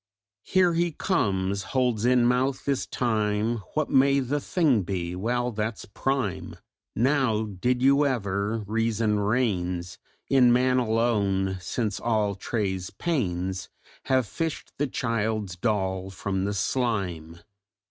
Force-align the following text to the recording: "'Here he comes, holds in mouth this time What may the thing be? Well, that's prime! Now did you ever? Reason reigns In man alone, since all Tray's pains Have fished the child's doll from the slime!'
"'Here 0.41 0.73
he 0.73 0.91
comes, 0.93 1.61
holds 1.77 2.05
in 2.05 2.25
mouth 2.25 2.65
this 2.65 2.87
time 2.87 3.57
What 3.75 3.91
may 3.91 4.19
the 4.19 4.39
thing 4.39 4.81
be? 4.81 5.15
Well, 5.15 5.51
that's 5.51 5.85
prime! 5.85 6.55
Now 6.95 7.43
did 7.43 7.83
you 7.83 8.03
ever? 8.07 8.63
Reason 8.65 9.19
reigns 9.19 9.99
In 10.27 10.51
man 10.51 10.79
alone, 10.79 11.59
since 11.61 11.99
all 11.99 12.33
Tray's 12.33 12.89
pains 12.89 13.69
Have 14.05 14.25
fished 14.25 14.71
the 14.79 14.87
child's 14.87 15.55
doll 15.55 16.09
from 16.09 16.45
the 16.45 16.55
slime!' 16.55 17.37